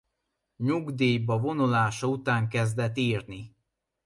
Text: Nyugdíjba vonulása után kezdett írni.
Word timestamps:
Nyugdíjba 0.59 1.37
vonulása 1.39 2.07
után 2.07 2.49
kezdett 2.49 2.97
írni. 2.97 3.55